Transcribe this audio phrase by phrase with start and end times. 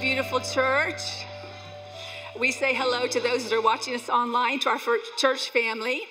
[0.00, 1.24] Beautiful church.
[2.38, 4.78] We say hello to those that are watching us online, to our
[5.16, 6.02] church family,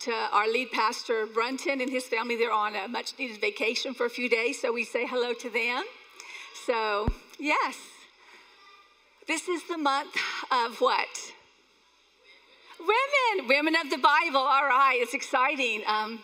[0.00, 2.36] to our lead pastor, Brunton, and his family.
[2.36, 5.50] They're on a much needed vacation for a few days, so we say hello to
[5.50, 5.84] them.
[6.64, 7.08] So,
[7.40, 7.76] yes,
[9.26, 10.14] this is the month
[10.52, 11.32] of what?
[12.78, 14.40] Women, women of the Bible.
[14.40, 15.82] All right, it's exciting.
[15.88, 16.20] Um,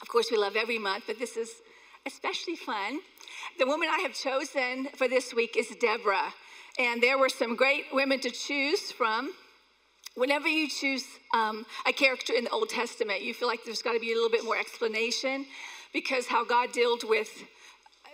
[0.00, 1.50] of course, we love every month, but this is
[2.06, 3.00] especially fun.
[3.58, 6.34] The woman I have chosen for this week is Deborah.
[6.78, 9.32] And there were some great women to choose from.
[10.14, 13.94] Whenever you choose um, a character in the Old Testament, you feel like there's got
[13.94, 15.46] to be a little bit more explanation
[15.94, 17.30] because how God dealt with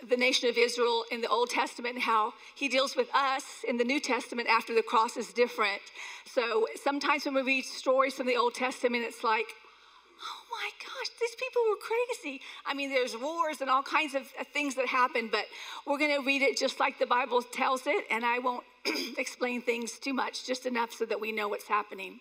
[0.09, 3.77] the nation of Israel in the Old Testament and how he deals with us in
[3.77, 5.81] the New Testament after the cross is different.
[6.25, 9.47] So sometimes when we read stories from the Old Testament, it's like,
[10.21, 12.41] oh my gosh, these people were crazy.
[12.65, 15.45] I mean, there's wars and all kinds of uh, things that happen, but
[15.85, 18.63] we're going to read it just like the Bible tells it, and I won't
[19.17, 22.19] explain things too much, just enough so that we know what's happening.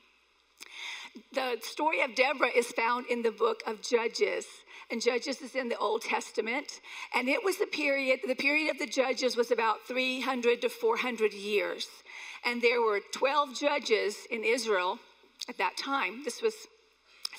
[1.33, 4.47] The story of Deborah is found in the book of Judges.
[4.91, 6.81] And Judges is in the Old Testament.
[7.15, 11.33] And it was the period, the period of the Judges was about 300 to 400
[11.33, 11.89] years.
[12.45, 14.99] And there were 12 judges in Israel
[15.49, 16.25] at that time.
[16.25, 16.55] This was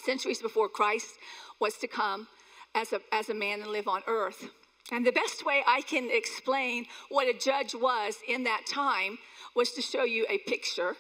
[0.04, 1.16] centuries before Christ
[1.60, 2.28] was to come
[2.76, 4.50] as a, as a man and live on earth.
[4.92, 9.18] And the best way I can explain what a judge was in that time
[9.56, 10.96] was to show you a picture.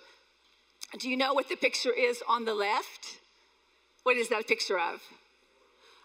[0.99, 3.19] Do you know what the picture is on the left?
[4.03, 5.01] What is that a picture of?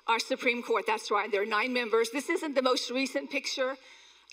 [0.07, 1.31] Our Supreme Court, that's right.
[1.31, 2.11] There are nine members.
[2.11, 3.77] This isn't the most recent picture.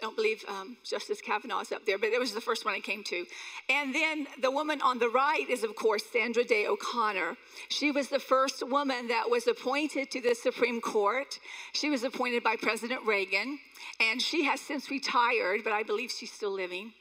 [0.02, 2.74] I don't believe um, Justice Kavanaugh is up there, but it was the first one
[2.74, 3.26] I came to.
[3.70, 7.38] And then the woman on the right is, of course, Sandra Day O'Connor.
[7.70, 11.40] She was the first woman that was appointed to the Supreme Court.
[11.72, 13.58] She was appointed by President Reagan,
[14.02, 16.92] and she has since retired, but I believe she's still living.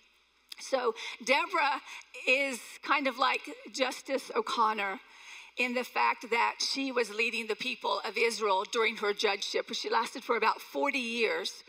[0.61, 0.95] So
[1.25, 1.83] Deborah
[2.29, 3.41] is kind of like
[3.73, 5.01] Justice O'Connor
[5.59, 9.73] in the fact that she was leading the people of Israel during her judgeship.
[9.73, 11.64] She lasted for about 40 years.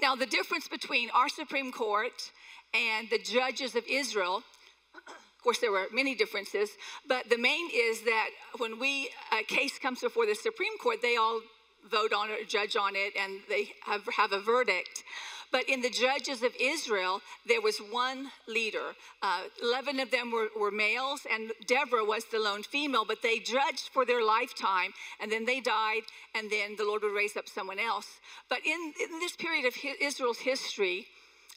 [0.00, 2.30] Now, the difference between our Supreme Court
[2.72, 4.42] and the judges of Israel,
[4.94, 6.70] of course, there were many differences,
[7.06, 11.16] but the main is that when we a case comes before the Supreme Court, they
[11.16, 11.42] all
[11.90, 15.04] vote on it, judge on it, and they have, have a verdict.
[15.52, 18.94] But in the judges of Israel, there was one leader.
[19.20, 23.40] Uh, 11 of them were, were males, and Deborah was the lone female, but they
[23.40, 26.02] judged for their lifetime, and then they died,
[26.34, 28.20] and then the Lord would raise up someone else.
[28.48, 31.06] But in, in this period of Israel's history,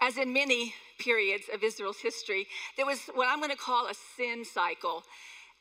[0.02, 3.94] as in many periods of Israel's history, there was what I'm going to call a
[4.18, 5.04] sin cycle.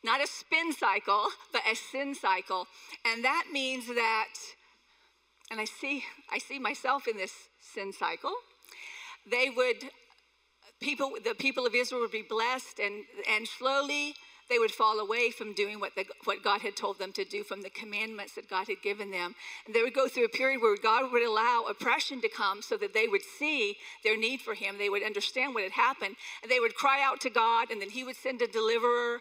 [0.02, 2.66] Not a spin cycle, but a sin cycle.
[3.04, 4.28] And that means that,
[5.50, 7.32] and I see, I see myself in this
[7.74, 8.32] sin cycle.
[9.30, 9.90] They would,
[10.80, 14.14] people, the people of Israel would be blessed, and, and slowly
[14.50, 17.42] they would fall away from doing what, the, what God had told them to do,
[17.42, 19.34] from the commandments that God had given them.
[19.64, 22.76] And they would go through a period where God would allow oppression to come so
[22.76, 24.76] that they would see their need for Him.
[24.76, 27.90] They would understand what had happened, and they would cry out to God, and then
[27.90, 29.20] He would send a deliverer,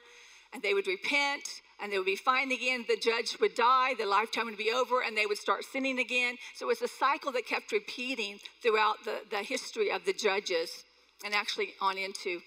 [0.51, 2.85] and they would repent, and they would be fine again.
[2.87, 6.35] The judge would die, the lifetime would be over, and they would start sinning again.
[6.55, 10.83] So it was a cycle that kept repeating throughout the, the history of the judges
[11.25, 12.41] and actually on into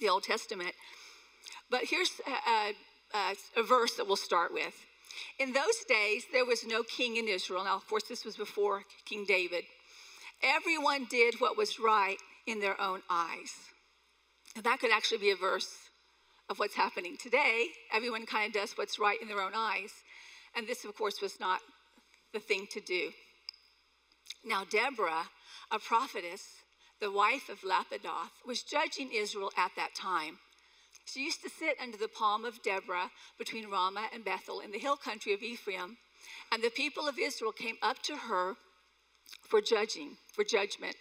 [0.00, 0.74] the Old Testament.
[1.70, 2.72] But here's a,
[3.16, 4.74] a, a verse that we'll start with.
[5.38, 7.64] In those days, there was no king in Israel.
[7.64, 9.64] Now, of course, this was before King David.
[10.42, 13.52] Everyone did what was right in their own eyes.
[14.62, 15.68] That could actually be a verse
[16.50, 17.68] of what's happening today.
[17.94, 19.92] Everyone kind of does what's right in their own eyes.
[20.56, 21.60] And this, of course, was not
[22.34, 23.10] the thing to do.
[24.44, 25.28] Now, Deborah,
[25.70, 26.42] a prophetess,
[27.00, 30.38] the wife of Lapidoth, was judging Israel at that time.
[31.04, 34.78] She used to sit under the palm of Deborah between Ramah and Bethel in the
[34.78, 35.98] hill country of Ephraim.
[36.52, 38.56] And the people of Israel came up to her
[39.48, 40.96] for judging, for judgment.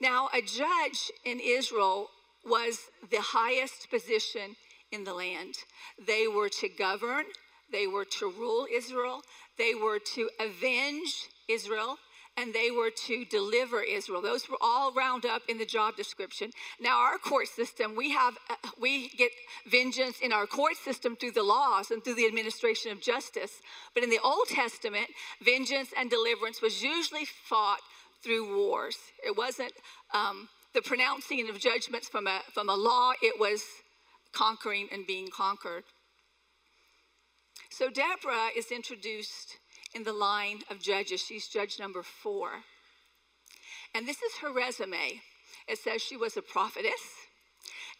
[0.00, 2.10] Now, a judge in Israel
[2.44, 2.78] was
[3.10, 4.56] the highest position
[4.90, 5.56] in the land.
[6.06, 7.24] They were to govern,
[7.70, 9.22] they were to rule Israel,
[9.58, 11.96] they were to avenge Israel,
[12.36, 14.22] and they were to deliver Israel.
[14.22, 16.50] Those were all round up in the job description.
[16.80, 19.30] Now, our court system, we have uh, we get
[19.66, 23.60] vengeance in our court system through the laws and through the administration of justice.
[23.94, 25.08] But in the Old Testament,
[25.42, 27.80] vengeance and deliverance was usually fought
[28.22, 28.96] through wars.
[29.24, 29.72] It wasn't
[30.14, 33.62] um, the pronouncing of judgments from a, from a law, it was
[34.32, 35.84] conquering and being conquered.
[37.70, 39.58] So Deborah is introduced
[39.94, 41.20] in the line of judges.
[41.20, 42.50] She's judge number four.
[43.94, 45.20] And this is her resume.
[45.68, 47.28] it says she was a prophetess.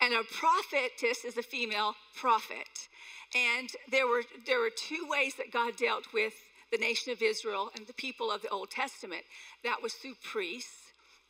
[0.01, 2.89] And a prophetess is a female prophet.
[3.35, 6.35] And there were, there were two ways that God dealt with
[6.71, 9.23] the nation of Israel and the people of the Old Testament.
[9.63, 10.82] That was through priests.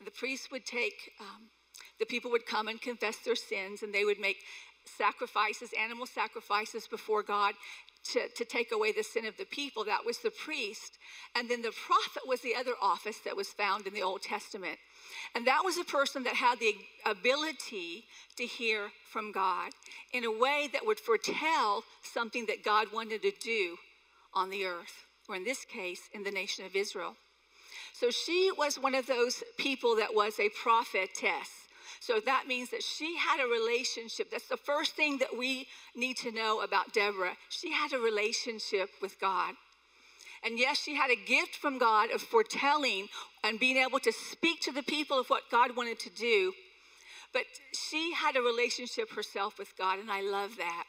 [0.03, 1.49] The priests would take, um,
[1.99, 4.37] the people would come and confess their sins, and they would make
[4.85, 7.53] sacrifices, animal sacrifices before God
[8.11, 9.85] to, to take away the sin of the people.
[9.85, 10.97] That was the priest.
[11.35, 14.77] And then the prophet was the other office that was found in the Old Testament.
[15.35, 16.75] And that was a person that had the
[17.05, 18.05] ability
[18.37, 19.71] to hear from God
[20.11, 23.77] in a way that would foretell something that God wanted to do
[24.33, 27.15] on the earth, or in this case, in the nation of Israel.
[27.93, 31.49] So she was one of those people that was a prophetess.
[31.99, 34.29] So that means that she had a relationship.
[34.29, 37.37] That's the first thing that we need to know about Deborah.
[37.49, 39.53] She had a relationship with God.
[40.43, 43.07] And yes, she had a gift from God of foretelling
[43.43, 46.51] and being able to speak to the people of what God wanted to do.
[47.31, 47.43] But
[47.73, 50.83] she had a relationship herself with God, and I love that.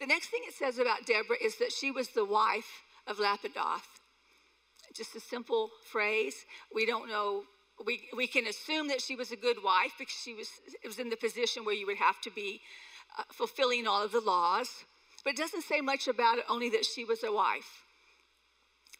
[0.00, 3.97] The next thing it says about Deborah is that she was the wife of Lapidoth.
[4.98, 6.44] Just a simple phrase.
[6.74, 7.44] We don't know
[7.84, 10.48] we, we can assume that she was a good wife because she was,
[10.82, 12.60] it was in the position where you would have to be
[13.18, 14.84] uh, fulfilling all of the laws.
[15.24, 17.84] But it doesn't say much about it, only that she was a wife.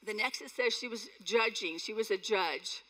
[0.06, 2.82] The next it says she was judging, she was a judge.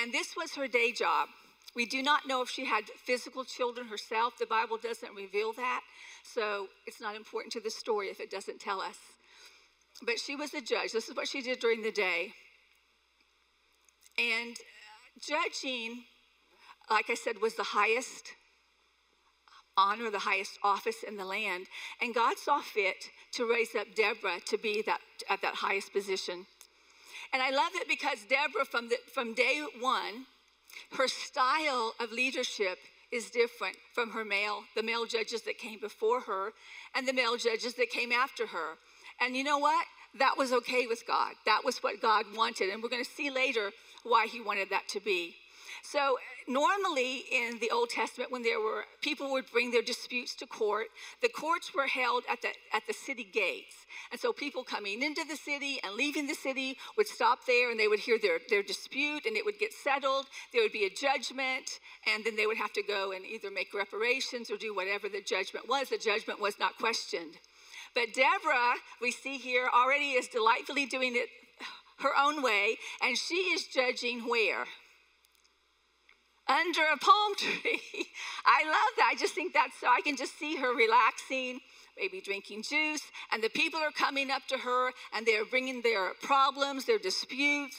[0.00, 1.28] And this was her day job.
[1.74, 4.34] We do not know if she had physical children herself.
[4.38, 5.82] The Bible doesn't reveal that.
[6.22, 8.96] So it's not important to the story if it doesn't tell us.
[10.04, 10.92] But she was a judge.
[10.92, 12.32] This is what she did during the day.
[14.18, 14.56] And
[15.20, 16.04] judging,
[16.90, 18.32] like I said, was the highest
[19.76, 21.66] honor, the highest office in the land.
[22.02, 25.00] And God saw fit to raise up Deborah to be that,
[25.30, 26.46] at that highest position.
[27.32, 30.26] And I love it because Deborah, from, the, from day one,
[30.96, 32.78] her style of leadership
[33.12, 36.52] is different from her male, the male judges that came before her
[36.94, 38.76] and the male judges that came after her.
[39.20, 39.84] And you know what?
[40.18, 41.34] That was okay with God.
[41.44, 42.70] That was what God wanted.
[42.70, 43.72] And we're going to see later
[44.04, 45.34] why he wanted that to be.
[45.82, 50.46] So normally in the Old Testament, when there were people would bring their disputes to
[50.46, 50.86] court,
[51.22, 53.86] the courts were held at the at the city gates.
[54.10, 57.78] And so people coming into the city and leaving the city would stop there and
[57.78, 60.26] they would hear their, their dispute and it would get settled.
[60.52, 63.72] There would be a judgment, and then they would have to go and either make
[63.74, 65.90] reparations or do whatever the judgment was.
[65.90, 67.38] The judgment was not questioned.
[67.98, 71.28] But Deborah, we see here, already is delightfully doing it
[71.98, 74.66] her own way, and she is judging where?
[76.46, 78.06] Under a palm tree.
[78.46, 79.10] I love that.
[79.10, 81.58] I just think that's so I can just see her relaxing,
[81.96, 83.02] maybe drinking juice,
[83.32, 87.78] and the people are coming up to her and they're bringing their problems, their disputes,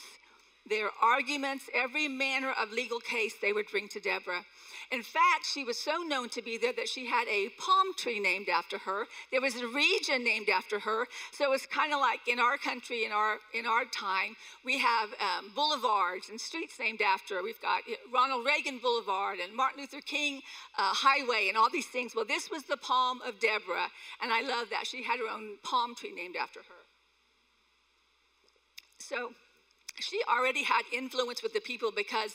[0.70, 4.44] their arguments, every manner of legal case they would bring to Deborah.
[4.90, 8.18] In fact, she was so known to be there that she had a palm tree
[8.18, 9.04] named after her.
[9.30, 11.06] There was a region named after her.
[11.32, 14.34] So it was kind of like in our country, in our in our time,
[14.64, 17.40] we have um, boulevards and streets named after.
[17.42, 17.82] We've got
[18.12, 20.40] Ronald Reagan Boulevard and Martin Luther King
[20.76, 22.14] uh, Highway and all these things.
[22.16, 23.90] Well, this was the palm of Deborah,
[24.20, 26.82] and I love that she had her own palm tree named after her.
[28.98, 29.32] So
[29.98, 32.34] she already had influence with the people because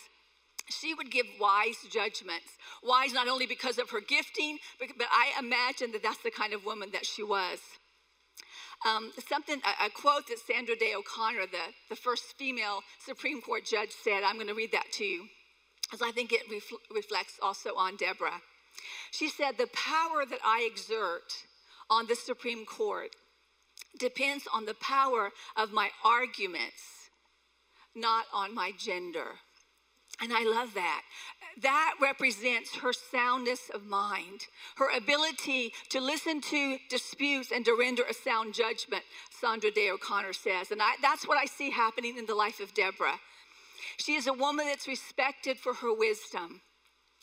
[0.69, 2.57] she would give wise judgments.
[2.83, 6.53] Wise not only because of her gifting, but, but I imagine that that's the kind
[6.53, 7.59] of woman that she was.
[8.85, 13.65] Um, something, a, a, quote that Sandra Day O'Connor, the, the first female Supreme Court
[13.65, 14.24] judge, said.
[14.24, 15.25] I'm going to read that to you,
[15.93, 18.41] as I think it refl- reflects also on Deborah.
[19.12, 21.33] She said, The power that I exert
[21.89, 23.15] on the Supreme Court
[23.97, 26.83] depends on the power of my arguments,
[27.95, 29.35] not on my gender.
[30.21, 31.01] And I love that.
[31.61, 34.41] That represents her soundness of mind,
[34.77, 40.33] her ability to listen to disputes and to render a sound judgment, Sandra Day O'Connor
[40.33, 40.71] says.
[40.71, 43.19] And I, that's what I see happening in the life of Deborah.
[43.97, 46.61] She is a woman that's respected for her wisdom.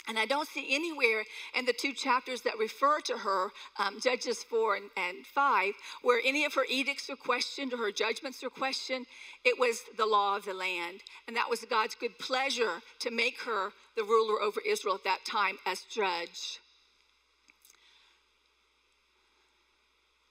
[0.08, 1.24] And I don't see anywhere
[1.56, 6.20] in the two chapters that refer to her, um, Judges 4 and, and 5, where
[6.24, 9.06] any of her edicts are questioned or her judgments are questioned.
[9.44, 11.02] It was the law of the land.
[11.28, 15.24] And that was God's good pleasure to make her the ruler over Israel at that
[15.24, 16.58] time as judge.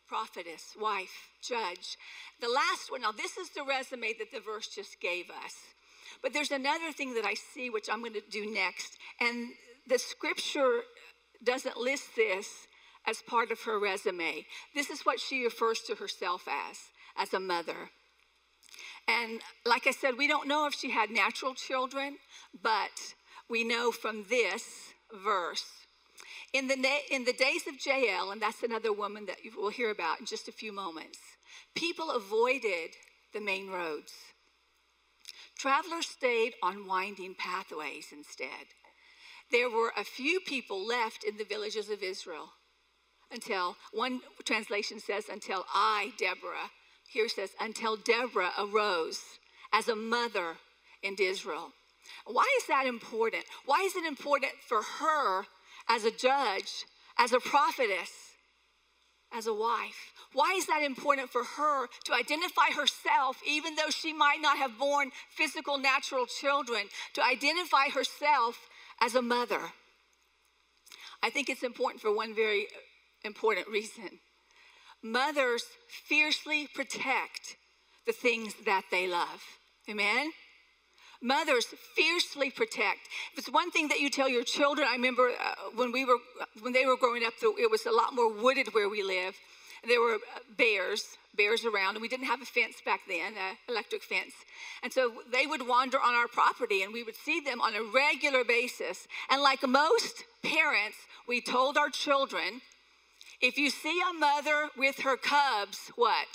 [0.06, 1.98] Prophetess, wife, judge.
[2.42, 5.56] The last one, now this is the resume that the verse just gave us.
[6.22, 8.98] But there's another thing that I see, which I'm going to do next.
[9.20, 9.50] And
[9.88, 10.82] the scripture
[11.44, 12.68] doesn't list this
[13.08, 14.46] as part of her resume.
[14.75, 16.77] This is what she refers to herself as,
[17.18, 17.89] as a mother.
[19.08, 22.18] And like I said, we don't know if she had natural children,
[22.62, 23.15] but
[23.50, 25.65] we know from this verse.
[26.53, 29.70] In the, na- in the days of Jael, and that's another woman that you will
[29.70, 31.20] hear about in just a few moments,
[31.75, 32.91] people avoided
[33.34, 34.13] the main roads.
[35.62, 38.65] Travelers stayed on winding pathways instead.
[39.51, 42.50] There were a few people left in the villages of Israel
[43.32, 46.72] until, one translation says, until I, Deborah,
[47.08, 49.22] here says, until Deborah arose
[49.72, 50.56] as a mother
[51.03, 51.74] in Israel.
[52.25, 53.44] Why is that important?
[53.68, 55.46] Why is it important for her
[55.88, 56.86] as a judge,
[57.20, 58.30] as a prophetess,
[59.33, 60.13] as a wife?
[60.33, 64.77] Why is that important for her to identify herself, even though she might not have
[64.77, 66.83] born physical, natural children,
[67.13, 68.69] to identify herself
[69.01, 69.61] as a mother?
[71.23, 72.67] I think it's important for one very
[73.23, 74.19] important reason.
[75.03, 77.57] Mothers fiercely protect
[78.05, 79.41] the things that they love.
[79.89, 80.31] Amen?
[81.22, 83.08] Mothers fiercely protect.
[83.34, 86.18] If it's one thing that you tell your children, I remember uh, when we were
[86.62, 89.36] when they were growing up, it was a lot more wooded where we live.
[89.88, 93.58] There were uh, bears, bears around, and we didn't have a fence back then, an
[93.70, 94.34] electric fence.
[94.84, 97.84] And so they would wander on our property, and we would see them on a
[97.84, 99.08] regular basis.
[99.30, 100.98] And like most parents,
[101.28, 102.62] we told our children,
[103.42, 106.28] if you see a mother with her cubs, what?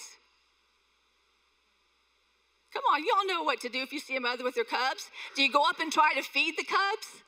[2.76, 5.08] Come on, y'all know what to do if you see a mother with her cubs.
[5.34, 7.22] Do you go up and try to feed the cubs?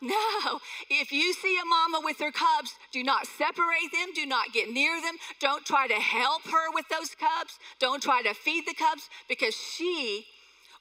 [0.00, 0.58] No.
[0.88, 4.14] If you see a mama with her cubs, do not separate them.
[4.14, 5.16] Do not get near them.
[5.38, 7.58] Don't try to help her with those cubs.
[7.78, 10.24] Don't try to feed the cubs because she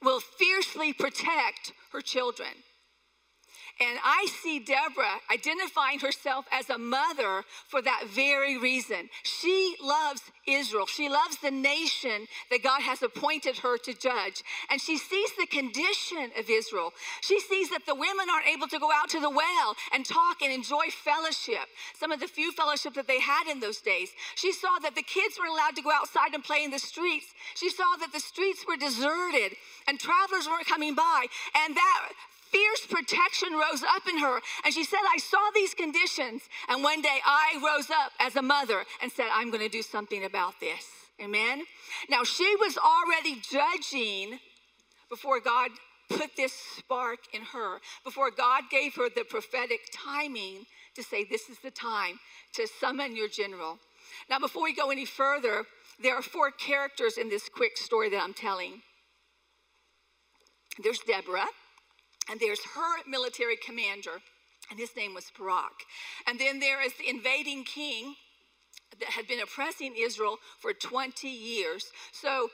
[0.01, 2.63] will fiercely protect her children.
[3.82, 9.10] And I see Deborah identifying herself as a mother for that very reason.
[9.24, 10.86] She loves Israel.
[10.86, 14.44] She loves the nation that God has appointed her to judge.
[14.70, 16.94] And she sees the condition of Israel.
[17.20, 20.41] She sees that the women aren't able to go out to the well and talk
[20.41, 21.67] and enjoy fellowship,
[22.00, 24.12] some of the few fellowship that they had in those days.
[24.36, 27.27] She saw that the kids weren't allowed to go outside and play in the streets.
[27.55, 31.25] She saw that the streets were deserted and travelers weren't coming by.
[31.65, 32.10] And that
[32.55, 34.39] fierce protection rose up in her.
[34.63, 36.43] And she said, I saw these conditions.
[36.69, 39.81] And one day I rose up as a mother and said, I'm going to do
[39.81, 40.85] something about this.
[41.21, 41.63] Amen.
[42.09, 44.39] Now she was already judging
[45.09, 45.71] before God
[46.09, 51.50] put this spark in her, before God gave her the prophetic timing to say, This
[51.50, 52.19] is the time
[52.53, 53.79] to summon your general.
[54.29, 55.65] Now, before we go any further,
[56.01, 58.81] there are four characters in this quick story that I'm telling.
[60.81, 61.47] There's Deborah.
[62.29, 64.22] And there's her military commander,
[64.70, 65.86] and his name was Barak.
[66.27, 68.15] And then there is the invading king
[69.00, 71.86] that had been oppressing Israel for 20 years.
[72.12, 72.50] So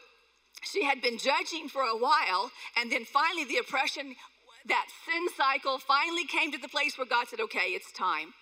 [0.61, 4.15] she had been judging for a while, and then finally the oppression,
[4.67, 8.33] that sin cycle finally came to the place where God said, okay, it's time.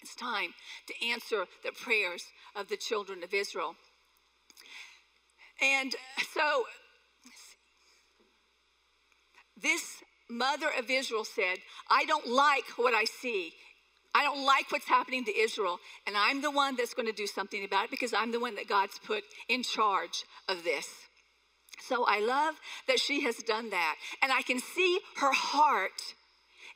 [0.00, 0.54] It's time
[0.86, 2.24] to answer the prayers
[2.56, 3.76] of the children of Israel.
[5.62, 5.94] And
[6.32, 6.64] so
[9.56, 10.02] this
[10.34, 13.52] mother of Israel said, I don't like what I see.
[14.14, 17.26] I don't like what's happening to Israel, and I'm the one that's going to do
[17.26, 20.86] something about it because I'm the one that God's put in charge of this.
[21.80, 22.54] So I love
[22.86, 23.96] that she has done that.
[24.22, 26.14] And I can see her heart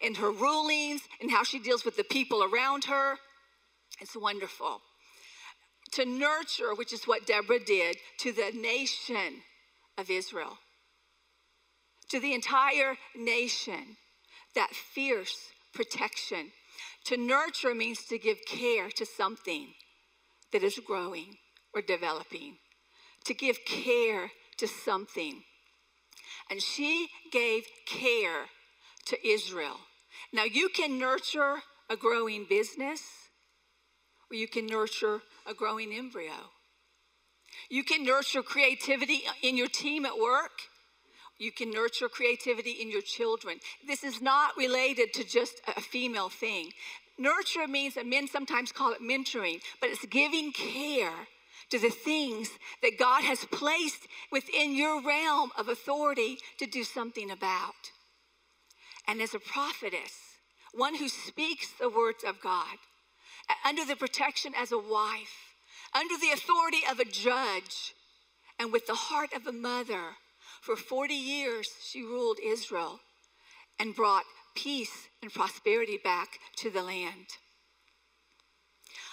[0.01, 3.15] in her rulings and how she deals with the people around her.
[4.01, 4.81] It's wonderful.
[5.93, 9.43] To nurture, which is what Deborah did, to the nation
[9.97, 10.59] of Israel
[12.09, 13.97] to the entire nation
[14.55, 16.53] that fierce protection.
[17.07, 19.69] To nurture means to give care to something
[20.53, 21.37] that is growing
[21.75, 22.57] or developing,
[23.25, 25.43] to give care to something.
[26.51, 28.47] And she gave care
[29.07, 29.77] to Israel.
[30.33, 33.03] Now, you can nurture a growing business,
[34.31, 36.51] or you can nurture a growing embryo.
[37.71, 40.53] You can nurture creativity in your team at work,
[41.39, 43.59] you can nurture creativity in your children.
[43.87, 46.73] This is not related to just a female thing.
[47.19, 51.13] Nurture means that men sometimes call it mentoring, but it's giving care
[51.71, 52.51] to the things
[52.83, 57.93] that God has placed within your realm of authority to do something about.
[59.07, 60.13] And as a prophetess,
[60.73, 62.79] one who speaks the words of God,
[63.65, 65.55] under the protection as a wife,
[65.95, 67.95] under the authority of a judge,
[68.59, 70.17] and with the heart of a mother,
[70.61, 73.01] for 40 years, she ruled Israel
[73.79, 74.25] and brought
[74.55, 77.27] peace and prosperity back to the land.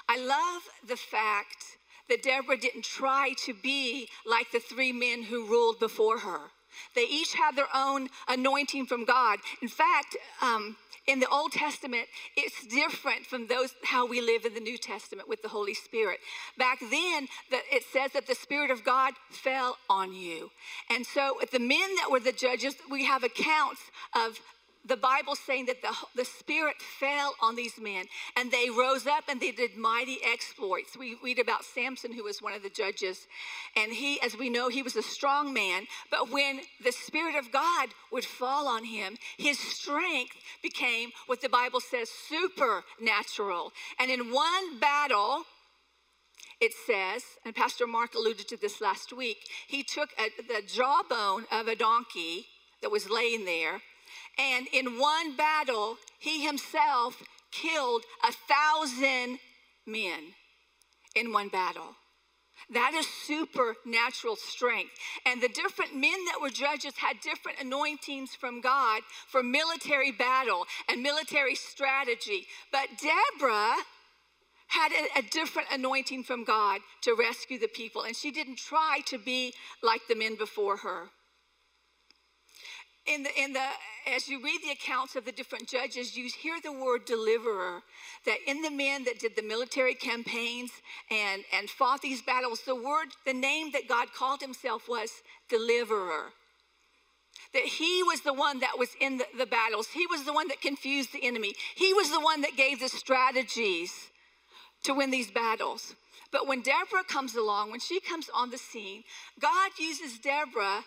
[0.08, 1.78] I love the fact
[2.10, 6.52] that Deborah didn't try to be like the three men who ruled before her.
[6.96, 9.40] They each have their own anointing from God.
[9.62, 10.76] In fact, um,
[11.08, 15.30] in the Old Testament, it's different from those how we live in the New Testament
[15.30, 16.20] with the Holy Spirit.
[16.58, 20.50] Back then, the, it says that the Spirit of God fell on you.
[20.90, 23.82] And so the men that were the judges, we have accounts
[24.16, 24.40] of
[24.88, 29.24] the Bible saying that the, the Spirit fell on these men and they rose up
[29.28, 30.96] and they did mighty exploits.
[30.98, 33.28] We read about Samson, who was one of the judges.
[33.76, 35.88] And he, as we know, he was a strong man.
[36.12, 41.50] But when the Spirit of God would fall on him, his strength became what the
[41.50, 43.72] Bible says supernatural.
[44.00, 45.44] And in one battle,
[46.62, 49.38] it says, and Pastor Mark alluded to this last week,
[49.68, 52.46] he took a, the jawbone of a donkey
[52.82, 53.82] that was laying there
[54.38, 59.40] and in one battle, he himself killed a thousand
[59.86, 60.34] men
[61.16, 61.96] in one battle.
[62.70, 64.92] That is supernatural strength.
[65.26, 70.66] And the different men that were judges had different anointings from God for military battle
[70.90, 72.48] and military strategy.
[72.72, 73.76] But Deborah
[74.68, 79.00] had a, a, different anointing from God to rescue the people, and she didn't try
[79.06, 81.10] to be like the men before her
[83.08, 83.66] in the, in the,
[84.14, 87.82] as you read the accounts of the different judges, you hear the word deliverer.
[88.26, 90.72] That in the men that did the military campaigns
[91.10, 95.10] and, and fought these battles, the word, the name that God called himself was
[95.50, 96.34] deliverer.
[97.54, 100.48] That he was the one that was in the, the battles, he was the one
[100.50, 103.92] that confused the enemy, he was the one that gave the strategies
[104.84, 105.96] to win these battles.
[106.32, 109.04] But when Deborah comes along, when she comes on the scene,
[109.40, 110.84] God uses Deborah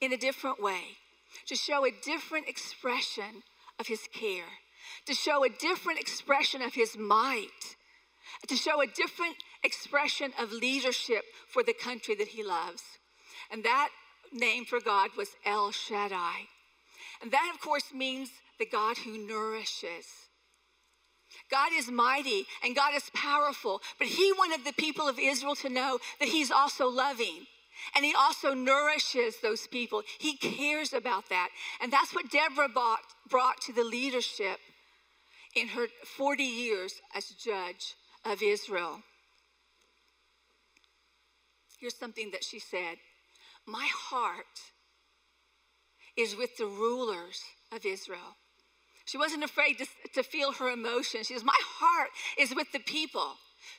[0.00, 0.96] in a different way
[1.46, 3.42] to show a different expression
[3.78, 4.58] of his care,
[5.06, 7.76] to show a different expression of his might,
[8.48, 12.82] to show a different expression of leadership for the country that he loves.
[13.50, 13.90] And that
[14.32, 16.46] name for God was El Shaddai.
[17.22, 20.06] And that, of course, means the God who nourishes.
[21.50, 25.68] God is mighty and God is powerful, but He wanted the people of Israel to
[25.68, 27.46] know that He's also loving.
[27.94, 30.02] And he also nourishes those people.
[30.18, 31.48] He cares about that.
[31.80, 34.58] And that's what Deborah brought, brought to the leadership
[35.54, 39.02] in her 40 years as judge of Israel.
[41.78, 42.96] Here's something that she said
[43.66, 44.44] My heart
[46.16, 48.36] is with the rulers of Israel.
[49.06, 51.26] She wasn't afraid to, to feel her emotions.
[51.26, 53.34] She says, My heart is with the people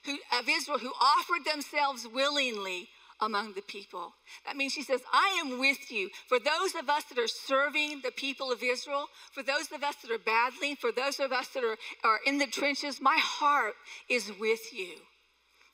[0.06, 2.90] who, of Israel who offered themselves willingly
[3.22, 4.14] among the people.
[4.46, 6.10] That means she says, I am with you.
[6.28, 9.96] For those of us that are serving the people of Israel, for those of us
[10.02, 13.76] that are battling, for those of us that are, are in the trenches, my heart
[14.10, 14.96] is with you.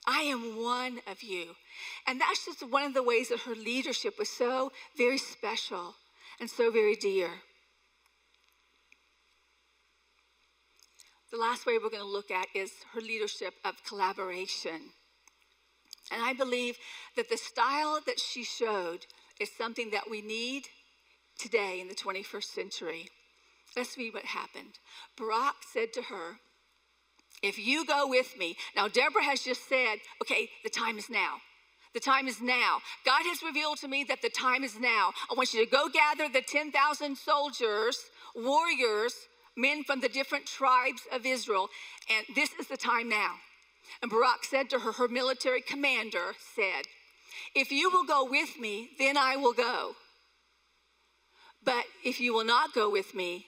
[0.05, 1.55] I am one of you.
[2.05, 5.95] And that's just one of the ways that her leadership was so very special
[6.39, 7.29] and so very dear.
[11.29, 14.91] The last way we're going to look at is her leadership of collaboration.
[16.11, 16.77] And I believe
[17.15, 19.05] that the style that she showed
[19.39, 20.67] is something that we need
[21.37, 23.09] today in the 21st century.
[23.75, 24.79] Let's read what happened.
[25.17, 26.39] Barak said to her,
[27.43, 31.37] If you go with me, now Deborah has just said, Okay, the time is now.
[31.93, 32.79] The time is now.
[33.05, 35.13] God has revealed to me that the time is now.
[35.31, 37.97] I want you to go gather the 10,000 soldiers,
[38.35, 39.13] warriors,
[39.55, 41.69] men from the different tribes of Israel,
[42.09, 43.33] and this is the time now.
[44.02, 46.86] And Barak said to her, her military commander said,
[47.56, 49.95] If you will go with me, then I will go.
[51.63, 53.45] But if you will not go with me,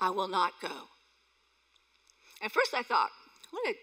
[0.00, 0.88] I will not go.
[2.42, 3.10] At first I thought,
[3.50, 3.74] what a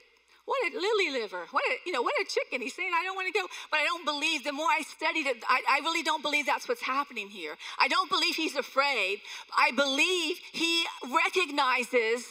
[0.50, 2.60] what a lily liver, what a, you know, what a chicken.
[2.60, 3.46] He's saying, I don't want to go.
[3.70, 6.68] But I don't believe, the more I studied it, I, I really don't believe that's
[6.68, 7.56] what's happening here.
[7.78, 9.20] I don't believe he's afraid.
[9.56, 12.26] I believe he recognizes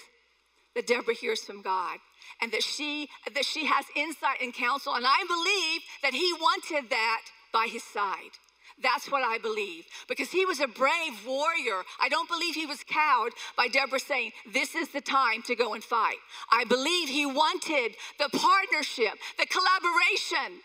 [0.75, 1.99] that Deborah hears from God
[2.41, 6.91] and that she that she has insight and counsel and i believe that he wanted
[6.91, 8.37] that by his side
[8.83, 9.85] that's what I believe.
[10.09, 11.83] Because he was a brave warrior.
[12.01, 15.75] I don't believe he was cowed by Deborah saying, This is the time to go
[15.75, 16.19] and fight.
[16.51, 20.63] I believe he wanted the partnership, the collaboration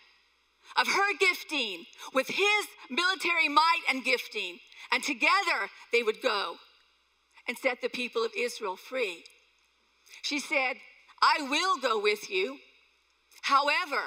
[0.77, 4.59] of her gifting with his military might and gifting.
[4.91, 6.55] And together they would go
[7.47, 9.23] and set the people of Israel free.
[10.21, 10.75] She said,
[11.23, 12.57] I will go with you.
[13.43, 14.01] However,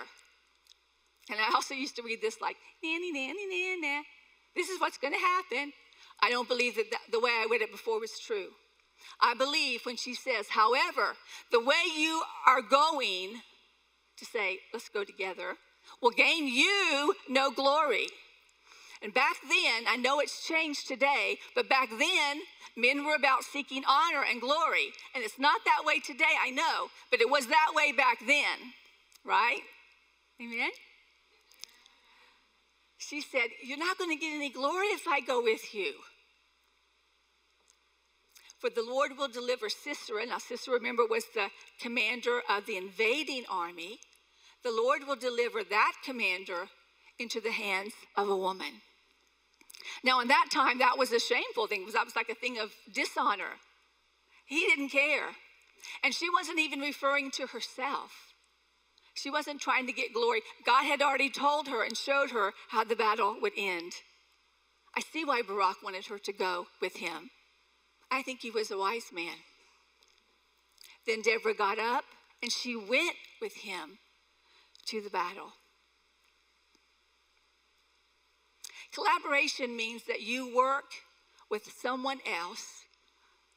[1.30, 4.02] and I also used to read this like, nanny, nanny, nanny.
[4.54, 5.72] This is what's going to happen.
[6.22, 8.48] I don't believe that the way I read it before was true.
[9.20, 11.14] I believe when she says, however,
[11.50, 13.40] the way you are going
[14.18, 15.56] to say, let's go together,
[16.02, 18.08] will gain you no glory.
[19.02, 22.40] And back then, I know it's changed today, but back then,
[22.76, 24.92] men were about seeking honor and glory.
[25.14, 28.72] And it's not that way today, I know, but it was that way back then,
[29.24, 29.60] right?
[30.40, 30.70] Amen?
[32.98, 35.94] She said, You're not going to get any glory if I go with you.
[38.58, 40.26] For the Lord will deliver Sisera.
[40.26, 43.98] Now, Sisera, remember, was the commander of the invading army.
[44.64, 46.68] The Lord will deliver that commander
[47.18, 48.82] into the hands of a woman.
[50.02, 51.86] Now, in that time, that was a shameful thing.
[51.92, 53.58] That was like a thing of dishonor.
[54.44, 55.30] He didn't care.
[56.02, 58.34] And she wasn't even referring to herself.
[59.14, 60.42] She wasn't trying to get glory.
[60.64, 63.92] God had already told her and showed her how the battle would end.
[64.94, 67.30] I see why Barak wanted her to go with him.
[68.10, 69.36] I think he was a wise man.
[71.06, 72.04] Then Deborah got up
[72.42, 73.98] and she went with him
[74.86, 75.52] to the battle.
[78.92, 80.84] Collaboration means that you work
[81.50, 82.84] with someone else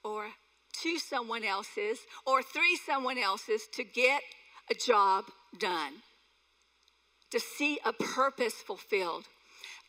[0.03, 0.27] or
[0.73, 4.21] two someone else's or three someone else's to get
[4.69, 5.25] a job
[5.57, 5.93] done,
[7.31, 9.25] to see a purpose fulfilled.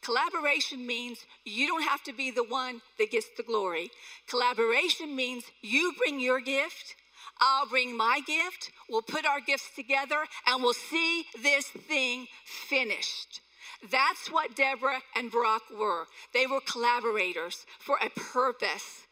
[0.03, 3.91] Collaboration means you don't have to be the one that gets the glory.
[4.29, 6.95] Collaboration means you bring your gift,
[7.39, 13.41] I'll bring my gift, we'll put our gifts together, and we'll see this thing finished.
[13.91, 16.07] That's what Deborah and Barak were.
[16.35, 19.07] They were collaborators for a purpose.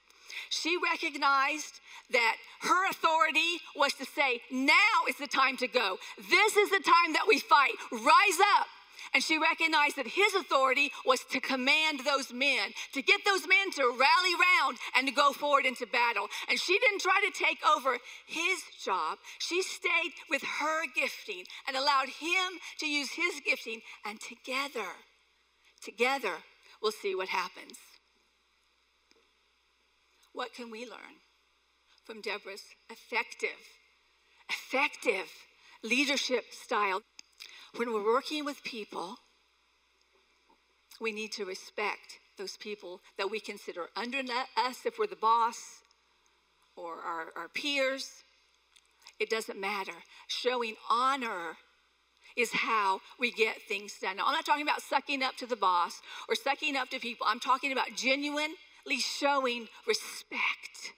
[0.51, 4.75] She recognized that her authority was to say, Now
[5.09, 5.99] is the time to go.
[6.31, 7.73] This is the time that we fight.
[7.93, 8.67] Rise up.
[9.15, 13.71] And she recognized that his authority was to command those men, to get those men
[13.73, 16.27] to rally round and to go forward into battle.
[16.49, 19.19] And she didn't try to take over his job.
[19.39, 23.81] She stayed with her gifting and allowed him to use his gifting.
[24.05, 24.89] And together,
[25.83, 26.35] together,
[26.83, 27.79] we'll see what happens.
[30.33, 31.19] What can we learn
[32.05, 33.59] from Deborah's effective,
[34.49, 35.31] effective
[35.83, 37.03] leadership style?
[37.77, 39.17] When we're working with people,
[41.01, 44.19] we need to respect those people that we consider under
[44.57, 45.83] us if we're the boss
[46.77, 48.25] or our, our peers.
[49.21, 49.93] It doesn't matter.
[50.29, 51.57] Showing honor
[52.37, 54.17] is how we get things done.
[54.17, 57.27] Now, I'm not talking about sucking up to the boss or sucking up to people.
[57.29, 58.55] I'm talking about genuinely
[58.99, 60.95] showing respect.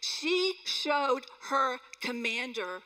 [0.00, 2.80] She showed her commander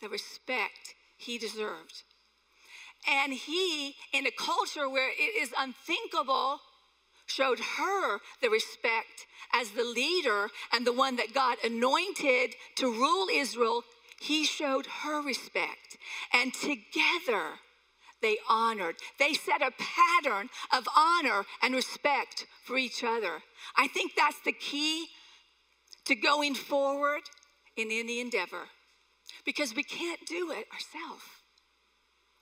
[0.00, 2.04] the respect he deserved.
[3.10, 6.60] And he, in a culture where it is unthinkable,
[7.26, 13.28] showed her the respect as the leader and the one that God anointed to rule
[13.32, 13.82] Israel.
[14.20, 15.98] He showed her respect.
[16.32, 17.58] And together,
[18.20, 18.96] they honored.
[19.18, 23.42] They set a pattern of honor and respect for each other.
[23.76, 25.08] I think that's the key
[26.04, 27.22] to going forward
[27.76, 28.68] in any endeavor
[29.44, 31.24] because we can't do it ourselves.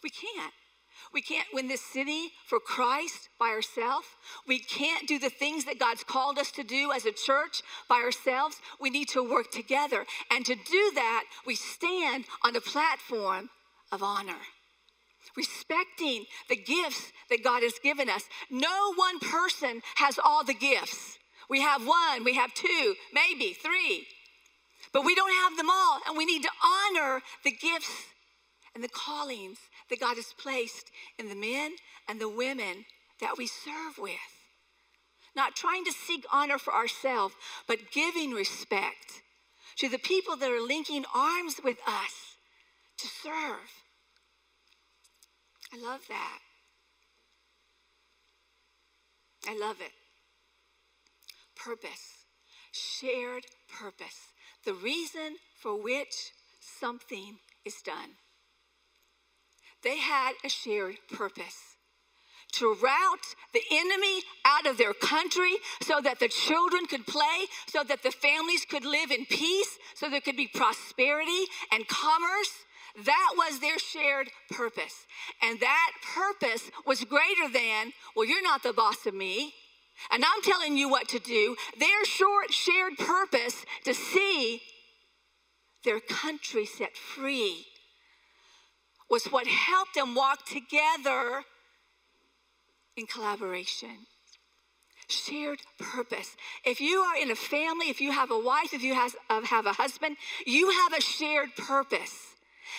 [0.03, 0.53] We can't.
[1.13, 4.07] We can't win this city for Christ by ourselves.
[4.47, 7.97] We can't do the things that God's called us to do as a church by
[7.97, 8.61] ourselves.
[8.81, 10.05] We need to work together.
[10.31, 13.51] And to do that, we stand on a platform
[13.91, 14.39] of honor,
[15.37, 18.25] respecting the gifts that God has given us.
[18.51, 21.19] No one person has all the gifts.
[21.49, 24.07] We have one, we have two, maybe three,
[24.93, 25.99] but we don't have them all.
[26.07, 28.07] And we need to honor the gifts
[28.75, 29.59] and the callings
[29.91, 31.73] that God has placed in the men
[32.09, 32.87] and the women
[33.21, 34.15] that we serve with.
[35.37, 37.35] Not trying to seek honor for ourselves,
[37.69, 39.23] but giving respect
[39.77, 42.37] to the people that are linking arms with us
[42.99, 43.71] to serve.
[45.73, 46.39] I love that.
[49.49, 49.93] I love it.
[51.57, 52.25] Purpose,
[52.73, 54.33] shared purpose,
[54.65, 58.17] the reason for which something is done.
[59.83, 61.77] They had a shared purpose
[62.53, 63.21] to rout
[63.53, 68.11] the enemy out of their country so that the children could play, so that the
[68.11, 72.51] families could live in peace, so there could be prosperity and commerce.
[73.05, 75.07] That was their shared purpose.
[75.43, 79.55] And that purpose was greater than, well, you're not the boss of me,
[80.11, 81.57] and I'm telling you what to do.
[81.79, 84.61] Their short shared purpose to see
[85.85, 87.67] their country set free
[89.11, 91.43] was what helped them walk together
[92.97, 94.07] in collaboration.
[95.09, 96.37] Shared purpose.
[96.65, 99.43] If you are in a family, if you have a wife, if you have, uh,
[99.43, 102.29] have a husband, you have a shared purpose.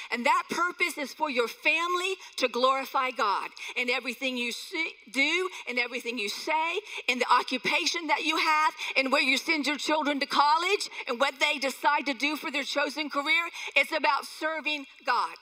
[0.09, 5.49] And that purpose is for your family to glorify God in everything you see, do,
[5.67, 9.77] in everything you say, in the occupation that you have, in where you send your
[9.77, 13.49] children to college, and what they decide to do for their chosen career.
[13.75, 15.35] It's about serving God.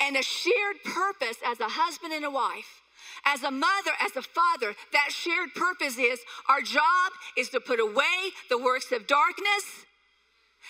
[0.00, 2.82] And a shared purpose as a husband and a wife
[3.24, 7.80] as a mother, as a father, that shared purpose is our job is to put
[7.80, 9.84] away the works of darkness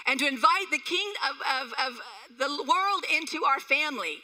[0.07, 2.01] and to invite the king of, of, of
[2.39, 4.19] the world into our family.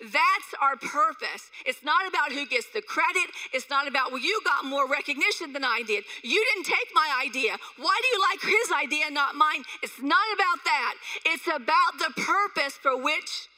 [0.00, 1.50] That's our purpose.
[1.66, 3.28] It's not about who gets the credit.
[3.52, 6.04] It's not about, well, you got more recognition than I did.
[6.22, 7.56] You didn't take my idea.
[7.76, 9.62] Why do you like his idea, not mine?
[9.82, 10.94] It's not about that.
[11.26, 13.48] It's about the purpose for which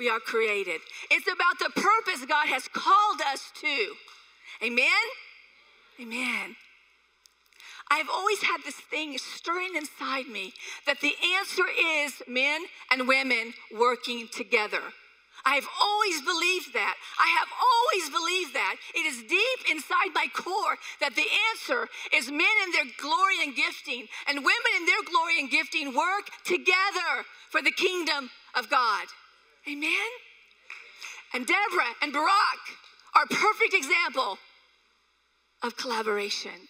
[0.00, 0.80] we are created.
[1.10, 3.92] It's about the purpose God has called us to.
[4.64, 5.04] Amen?
[6.00, 6.56] Amen.
[7.90, 10.54] I've always had this thing stirring inside me
[10.86, 14.80] that the answer is men and women working together.
[15.44, 16.94] I've always believed that.
[17.18, 18.76] I have always believed that.
[18.94, 23.54] It is deep inside my core that the answer is men in their glory and
[23.54, 29.06] gifting and women in their glory and gifting work together for the kingdom of God.
[29.68, 30.10] Amen?
[31.34, 32.62] And Deborah and Barak
[33.14, 34.38] are a perfect example
[35.62, 36.68] of collaboration.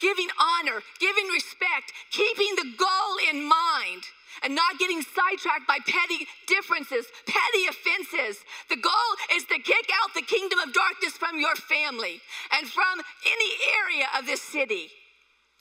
[0.00, 4.02] Giving honor, giving respect, keeping the goal in mind,
[4.42, 8.42] and not getting sidetracked by petty differences, petty offenses.
[8.68, 12.20] The goal is to kick out the kingdom of darkness from your family
[12.52, 14.88] and from any area of this city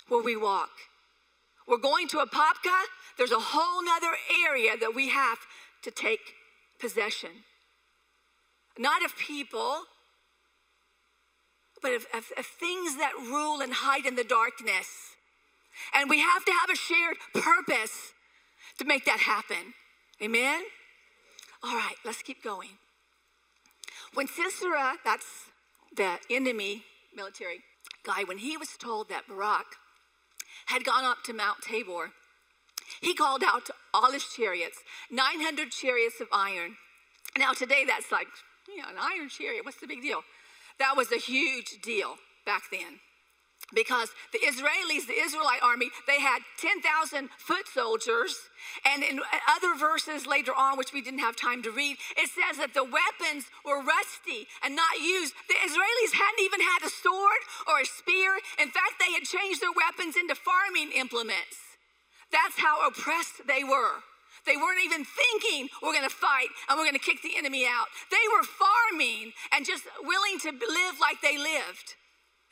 [0.08, 0.72] where we walk.
[1.68, 2.78] We're going to Apopka.
[3.18, 4.14] There's a whole nother
[4.48, 5.38] area that we have
[5.84, 6.36] to take
[6.80, 7.30] possession.
[8.78, 9.84] Not of people,
[11.82, 15.16] but of, of, of, things that rule and hide in the darkness.
[15.94, 18.14] And we have to have a shared purpose
[18.78, 19.74] to make that happen.
[20.22, 20.62] Amen?
[21.64, 22.70] All right, let's keep going.
[24.14, 25.26] When Sisera, that's
[25.96, 26.84] the enemy
[27.16, 27.62] military
[28.04, 29.66] guy, when he was told that Barak
[30.68, 32.12] had gone up to Mount Tabor
[33.02, 34.78] he called out all his chariots,
[35.10, 36.78] 900 chariots of iron.
[37.38, 38.28] Now, today that's like,
[38.68, 40.22] you know, an iron chariot, what's the big deal?
[40.80, 43.00] That was a huge deal back then
[43.74, 48.36] because the Israelis, the Israelite army, they had 10,000 foot soldiers.
[48.86, 52.58] And in other verses later on, which we didn't have time to read, it says
[52.58, 55.34] that the weapons were rusty and not used.
[55.48, 58.38] The Israelis hadn't even had a sword or a spear.
[58.60, 61.71] In fact, they had changed their weapons into farming implements.
[62.32, 64.02] That's how oppressed they were.
[64.46, 67.66] They weren't even thinking we're going to fight and we're going to kick the enemy
[67.66, 67.88] out.
[68.10, 71.96] They were farming and just willing to live like they lived.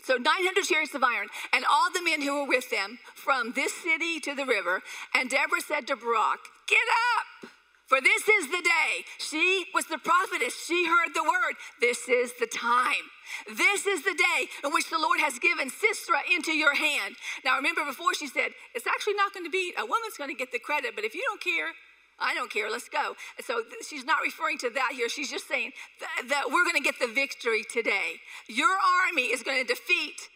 [0.04, 3.74] So 900 chariots of iron, and all the men who were with them from this
[3.74, 4.82] city to the river.
[5.14, 6.88] And Deborah said to Barak, Get
[7.20, 7.52] up,
[7.90, 9.04] for this is the day.
[9.18, 10.54] She was the prophetess.
[10.66, 11.58] She heard the word.
[11.82, 13.10] This is the time.
[13.50, 17.16] This is the day in which the Lord has given Sisera into your hand.
[17.44, 20.38] Now, remember before she said, it's actually not going to be a woman's going to
[20.38, 21.74] get the credit, but if you don't care,
[22.20, 23.16] I don't care, let's go.
[23.44, 25.10] So she's not referring to that here.
[25.10, 28.22] She's just saying that, that we're going to get the victory today.
[28.48, 30.30] Your army is going to defeat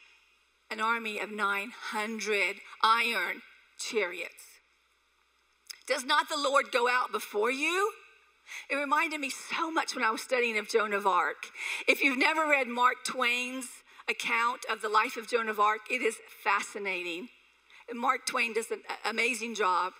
[0.71, 3.41] an army of 900 iron
[3.77, 4.52] chariots.
[5.87, 7.91] Does not the Lord go out before you?
[8.69, 11.47] It reminded me so much when I was studying of Joan of Arc.
[11.87, 13.67] If you've never read Mark Twain's
[14.09, 17.29] account of the life of Joan of Arc, it is fascinating.
[17.93, 19.93] Mark Twain does an amazing job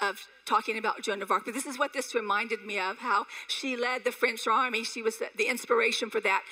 [0.00, 1.44] of talking about Joan of Arc.
[1.44, 4.84] But this is what this reminded me of how she led the French army.
[4.84, 6.42] She was the inspiration for that.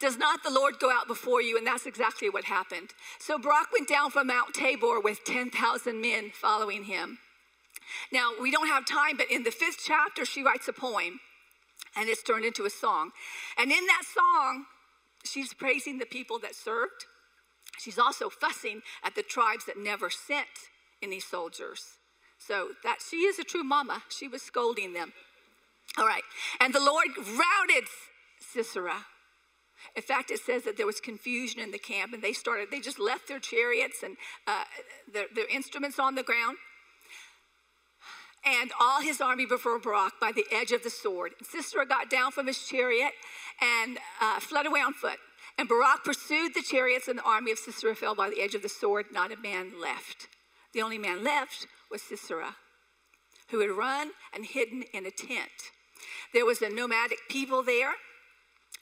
[0.00, 1.56] Does not the Lord go out before you?
[1.56, 2.90] And that's exactly what happened.
[3.18, 7.18] So Barak went down from Mount Tabor with 10,000 men following him.
[8.12, 11.20] Now, we don't have time, but in the fifth chapter, she writes a poem
[11.96, 13.10] and it's turned into a song.
[13.56, 14.66] And in that song,
[15.24, 17.06] she's praising the people that served.
[17.78, 20.48] She's also fussing at the tribes that never sent
[21.02, 21.98] any soldiers.
[22.38, 24.02] So that she is a true mama.
[24.08, 25.12] She was scolding them.
[25.96, 26.22] All right.
[26.60, 27.88] And the Lord routed
[28.40, 29.06] Sisera.
[29.94, 32.80] In fact, it says that there was confusion in the camp, and they started, they
[32.80, 34.64] just left their chariots and uh,
[35.12, 36.56] their, their instruments on the ground
[38.44, 41.32] and all his army before Barak by the edge of the sword.
[41.38, 43.12] And Sisera got down from his chariot
[43.60, 45.18] and uh, fled away on foot.
[45.58, 48.62] And Barak pursued the chariots, and the army of Sisera fell by the edge of
[48.62, 49.06] the sword.
[49.12, 50.28] Not a man left.
[50.72, 52.56] The only man left was Sisera,
[53.50, 55.50] who had run and hidden in a tent.
[56.32, 57.94] There was a nomadic people there,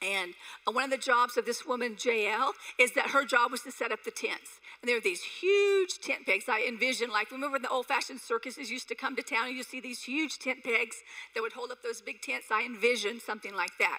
[0.03, 0.35] And
[0.67, 3.73] uh, one of the jobs of this woman, Jael, is that her job was to
[3.73, 4.61] set up the tents.
[4.87, 6.45] There are these huge tent pegs.
[6.49, 9.65] I envision, like, remember the old fashioned circuses used to come to town and you
[9.65, 10.97] see these huge tent pegs
[11.35, 12.47] that would hold up those big tents?
[12.53, 13.99] I envision something like that.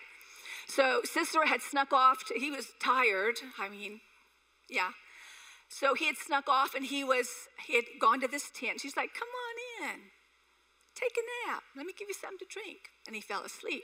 [0.67, 2.25] So Sisera had snuck off.
[2.27, 3.39] To, he was tired.
[3.59, 3.99] I mean,
[4.69, 4.91] yeah.
[5.69, 7.27] So he had snuck off and he was
[7.65, 8.81] he had gone to this tent.
[8.81, 9.99] She's like, "Come on in.
[10.95, 11.63] Take a nap.
[11.75, 13.83] Let me give you something to drink." And he fell asleep.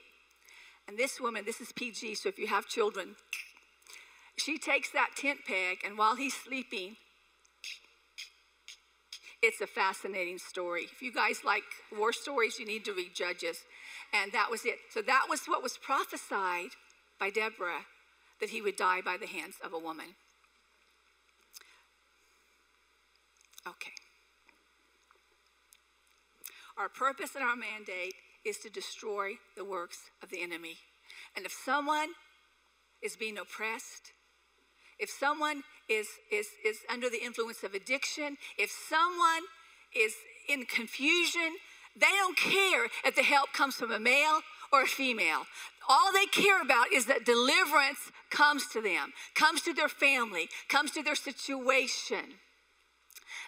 [0.88, 3.16] And this woman, this is PG, so if you have children,
[4.36, 6.98] she takes that tent peg and while he's sleeping,
[9.42, 10.84] it's a fascinating story.
[10.92, 11.64] If you guys like
[11.96, 13.58] war stories, you need to read Judges.
[14.14, 14.78] And that was it.
[14.90, 16.70] So that was what was prophesied
[17.20, 17.86] by Deborah
[18.40, 20.16] that he would die by the hands of a woman.
[23.68, 23.92] Okay.
[26.78, 28.16] Our purpose and our mandate
[28.46, 30.78] is to destroy the works of the enemy.
[31.36, 32.10] And if someone
[33.02, 34.12] is being oppressed,
[35.00, 39.44] if someone is, is, is under the influence of addiction, if someone
[39.96, 40.14] is
[40.48, 41.58] in confusion,
[41.96, 45.44] they don't care if the help comes from a male or a female.
[45.88, 50.92] All they care about is that deliverance comes to them, comes to their family, comes
[50.92, 52.40] to their situation.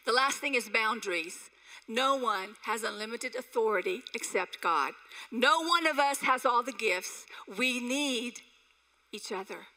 [0.05, 1.49] The last thing is boundaries.
[1.88, 4.93] No one has unlimited authority except God.
[5.31, 7.25] No one of us has all the gifts.
[7.58, 8.41] We need
[9.12, 9.67] each other.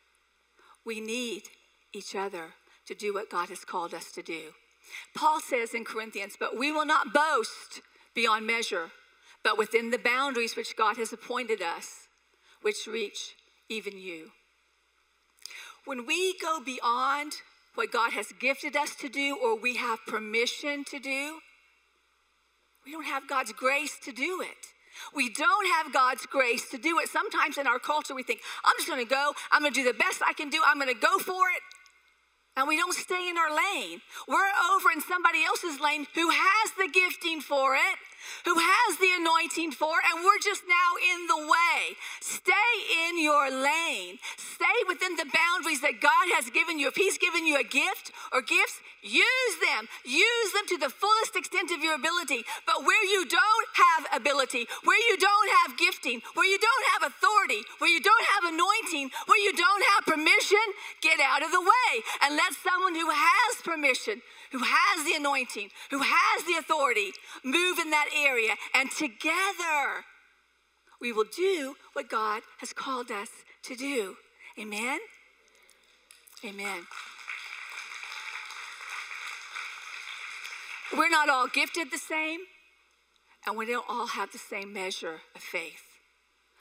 [0.84, 1.44] We need
[1.92, 2.54] each other
[2.86, 4.52] to do what God has called us to do.
[5.14, 7.82] Paul says in Corinthians, but we will not boast
[8.14, 8.90] beyond measure,
[9.44, 12.08] but within the boundaries which God has appointed us,
[12.62, 13.34] which reach
[13.68, 14.30] even you.
[15.84, 17.32] When we go beyond
[17.74, 21.38] what God has gifted us to do or we have permission to do,
[22.84, 24.66] we don't have God's grace to do it.
[25.14, 27.08] We don't have God's grace to do it.
[27.08, 29.86] Sometimes in our culture, we think, I'm just going to go, I'm going to do
[29.86, 31.62] the best I can do, I'm going to go for it.
[32.58, 34.00] And we don't stay in our lane.
[34.26, 37.96] We're over in somebody else's lane who has the gifting for it
[38.44, 41.96] who has the anointing for, and we're just now in the way.
[42.20, 42.72] Stay
[43.08, 44.18] in your lane.
[44.36, 46.88] Stay within the boundaries that God has given you.
[46.88, 49.88] If He's given you a gift or gifts, use them.
[50.04, 52.44] Use them to the fullest extent of your ability.
[52.66, 57.10] But where you don't have ability, where you don't have gifting, where you don't have
[57.10, 60.64] authority, where you don't have anointing, where you don't have permission,
[61.00, 61.90] get out of the way
[62.22, 67.12] and let someone who has permission who has the anointing, who has the authority,
[67.44, 68.54] move in that area.
[68.74, 70.04] And together,
[71.00, 73.28] we will do what God has called us
[73.64, 74.16] to do.
[74.58, 74.98] Amen?
[76.44, 76.86] Amen.
[80.96, 82.40] We're not all gifted the same,
[83.46, 85.87] and we don't all have the same measure of faith.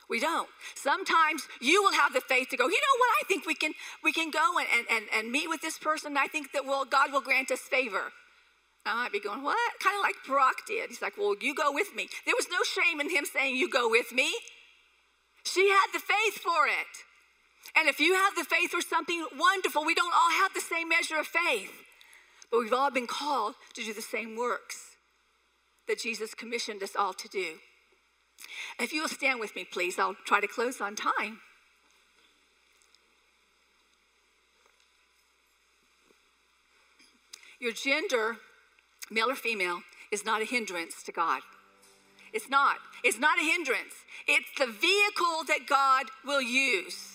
[0.10, 0.48] We don't.
[0.76, 3.74] Sometimes you will have the faith to go, you know what, I think we can
[4.04, 6.16] we can go and, and, and meet with this person.
[6.18, 8.12] I think that well, God will grant us favor.
[8.86, 9.58] I might be going, what?
[9.84, 10.90] Kind of like Barak did.
[10.90, 12.08] He's like, well, you go with me.
[12.26, 14.34] There was no shame in him saying, you go with me.
[15.44, 17.04] She had the faith for it.
[17.78, 20.90] And if you have the faith for something wonderful, we don't all have the same
[20.90, 21.72] measure of faith,
[22.50, 24.96] but we've all been called to do the same works
[25.88, 27.56] that Jesus commissioned us all to do.
[28.80, 31.40] If you will stand with me, please, I'll try to close on time.
[37.60, 38.38] Your gender,
[39.10, 41.42] male or female, is not a hindrance to God.
[42.34, 42.78] It's not.
[43.04, 43.94] It's not a hindrance.
[44.28, 47.14] It's the vehicle that God will use.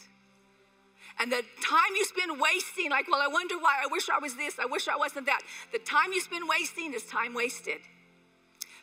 [1.21, 4.35] And the time you spend wasting, like, well, I wonder why, I wish I was
[4.35, 5.43] this, I wish I wasn't that.
[5.71, 7.79] The time you spend wasting is time wasted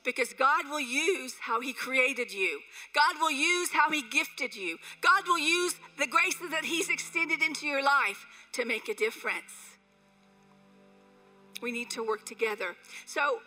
[0.09, 2.61] because God will use how He created you.
[2.95, 4.79] God will use how He gifted you.
[5.01, 9.77] God will use the graces that He's extended into your life to make a difference.
[11.61, 12.75] We need to work together.
[13.05, 13.41] So,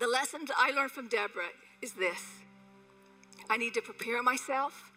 [0.00, 1.52] the lesson I learned from Deborah
[1.82, 2.24] is this
[3.50, 4.92] I need to prepare myself.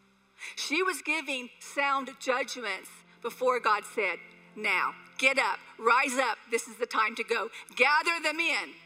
[0.56, 2.90] She was giving sound judgments
[3.22, 4.20] before God said,
[4.56, 7.50] Now, get up, rise up, this is the time to go.
[7.76, 8.85] Gather them in.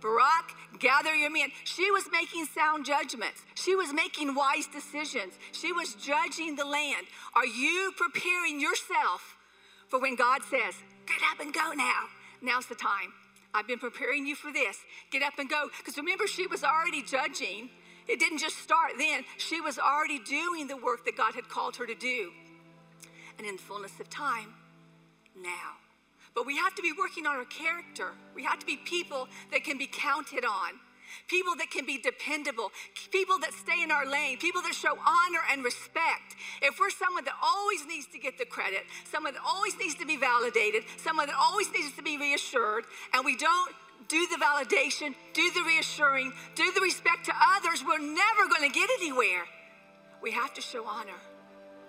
[0.00, 1.50] Barak, gather your men.
[1.64, 3.42] She was making sound judgments.
[3.54, 5.34] She was making wise decisions.
[5.52, 7.06] She was judging the land.
[7.34, 9.36] Are you preparing yourself
[9.88, 10.74] for when God says,
[11.06, 12.04] Get up and go now?
[12.42, 13.12] Now's the time.
[13.54, 14.76] I've been preparing you for this.
[15.10, 15.68] Get up and go.
[15.78, 17.70] Because remember, she was already judging.
[18.06, 21.76] It didn't just start then, she was already doing the work that God had called
[21.76, 22.32] her to do.
[23.36, 24.54] And in the fullness of time,
[25.36, 25.87] now.
[26.34, 28.12] But we have to be working on our character.
[28.34, 30.80] We have to be people that can be counted on.
[31.26, 32.70] people that can be dependable,
[33.10, 36.36] people that stay in our lane, people that show honor and respect.
[36.62, 40.06] If we're someone that always needs to get the credit, someone that always needs to
[40.06, 43.74] be validated, someone that always needs to be reassured, and we don't
[44.08, 48.74] do the validation, do the reassuring, do the respect to others, we're never going to
[48.74, 49.44] get anywhere.
[50.22, 51.20] We have to show honor.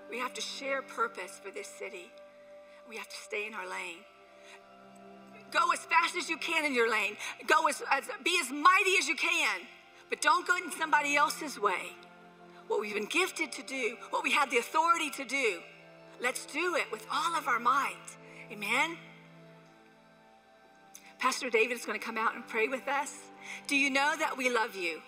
[0.10, 2.12] We have to share purpose for this city.
[2.90, 4.00] We have to stay in our lane.
[5.52, 7.16] Go as fast as you can in your lane.
[7.48, 9.62] Go as, as be as mighty as you can,
[10.10, 11.94] but don't go in somebody else's way.
[12.68, 15.62] What we've been gifted to do, what we have the authority to do,
[16.22, 17.96] let's do it with all of our might.
[18.52, 18.98] Amen.
[21.18, 23.14] Pastor David is going to come out and pray with us.
[23.68, 25.02] Do you know that we love you?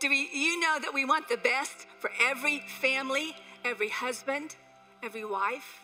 [0.00, 4.56] Do we, you know that we want the best for every family, every husband,
[5.02, 5.82] every wife,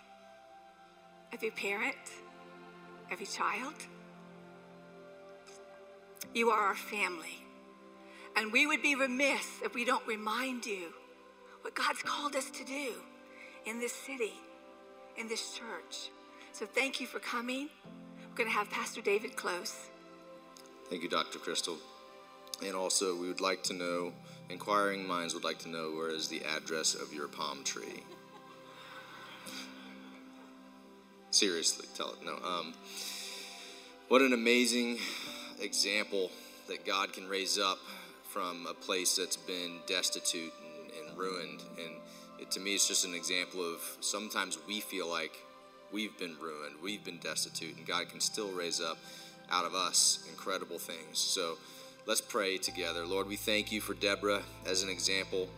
[1.33, 1.97] every parent,
[3.13, 3.75] every child?
[6.35, 7.45] You are our family.
[8.37, 10.95] And we would be remiss if we don't remind you
[11.61, 12.93] what God's called us to do
[13.67, 14.33] in this city,
[15.19, 16.11] in this church.
[16.53, 17.69] So thank you for coming.
[18.31, 19.89] We're going to have Pastor David close.
[20.89, 21.39] Thank you, Dr.
[21.39, 21.77] Crystal.
[22.65, 24.13] And also, we would like to know,
[24.49, 28.03] inquiring minds would like to know where is the address of your palm tree.
[31.33, 32.23] Seriously, tell it.
[32.23, 32.35] No.
[32.47, 32.75] Um,
[34.09, 34.99] what an amazing
[35.63, 36.31] example
[36.69, 37.79] that God can raise up
[38.29, 41.63] from a place that's been destitute and, and ruined.
[41.79, 41.95] And
[42.39, 45.35] it, to me, it's just an example of sometimes we feel like
[45.91, 48.99] we've been ruined, we've been destitute, and God can still raise up
[49.51, 51.19] out of us incredible things.
[51.19, 51.57] So
[52.05, 53.07] let's pray together.
[53.07, 55.49] Lord, we thank you for Deborah as an example,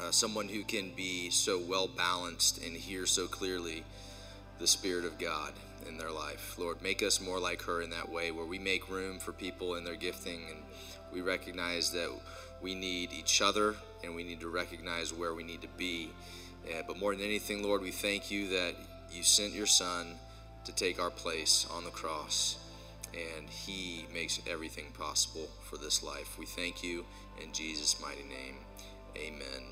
[0.00, 3.84] uh, someone who can be so well balanced and hear so clearly
[4.58, 5.52] the Spirit of God
[5.88, 6.56] in their life.
[6.58, 9.74] Lord, make us more like her in that way where we make room for people
[9.74, 10.62] in their gifting and
[11.12, 12.10] we recognize that
[12.62, 16.10] we need each other and we need to recognize where we need to be.
[16.66, 18.74] Uh, but more than anything, Lord, we thank you that
[19.12, 20.14] you sent your son
[20.64, 22.56] to take our place on the cross,
[23.12, 26.38] and he makes everything possible for this life.
[26.38, 27.04] We thank you
[27.42, 28.56] in Jesus' mighty name.
[29.16, 29.62] Amen.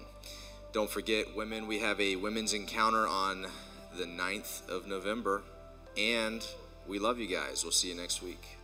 [0.72, 3.46] Don't forget, women, we have a women's encounter on
[3.96, 5.42] the 9th of November,
[5.96, 6.46] and
[6.86, 7.62] we love you guys.
[7.62, 8.58] We'll see you next week.